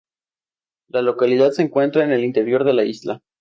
[0.87, 3.21] La localidad se encuentra en el interior de la isla.